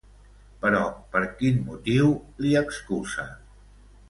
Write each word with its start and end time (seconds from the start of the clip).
Però, 0.63 0.79
per 1.11 1.21
quin 1.41 1.59
motiu 1.67 2.11
li 2.45 2.57
excusa? 2.63 3.29